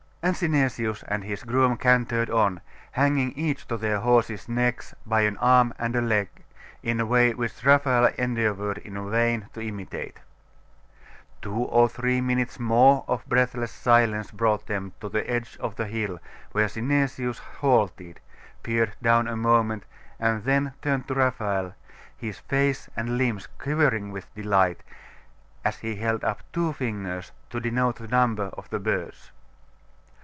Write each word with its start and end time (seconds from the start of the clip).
And 0.23 0.35
Synesius 0.37 1.03
and 1.07 1.23
his 1.23 1.43
groom 1.43 1.77
cantered 1.77 2.29
on, 2.29 2.61
hanging 2.91 3.31
each 3.31 3.67
to 3.69 3.75
their 3.75 4.01
horses' 4.01 4.47
necks 4.47 4.93
by 5.03 5.21
an 5.21 5.35
arm 5.37 5.73
and 5.79 5.95
a 5.95 5.99
leg, 6.01 6.29
in 6.83 6.99
a 6.99 7.07
way 7.07 7.33
which 7.33 7.65
Raphael 7.65 8.05
endeavoured 8.19 8.77
in 8.77 9.09
vain 9.09 9.49
to 9.53 9.61
imitate. 9.65 10.19
Two 11.41 11.57
or 11.63 11.89
three 11.89 12.21
minutes 12.21 12.59
more 12.59 13.03
of 13.07 13.25
breathless 13.25 13.71
silence 13.71 14.29
brought 14.29 14.67
them 14.67 14.93
to 14.99 15.09
the 15.09 15.27
edge 15.27 15.57
of 15.59 15.75
the 15.75 15.87
hill, 15.87 16.19
where 16.51 16.67
Synesius 16.69 17.39
halted, 17.39 18.19
peered 18.61 18.95
down 19.01 19.27
a 19.27 19.35
moment, 19.35 19.85
and 20.19 20.43
then 20.43 20.73
turned 20.83 21.07
to 21.07 21.15
Raphael, 21.15 21.73
his 22.15 22.37
face 22.37 22.87
and 22.95 23.17
limbs 23.17 23.47
quivering 23.57 24.11
with 24.11 24.31
delight, 24.35 24.83
as 25.65 25.79
he 25.79 25.95
held 25.95 26.23
up 26.23 26.43
two 26.53 26.73
fingers, 26.73 27.31
to 27.49 27.59
denote 27.59 27.95
the 27.95 28.07
number 28.07 28.51
of 28.53 28.69
the 28.69 28.79
birds. 28.79 29.31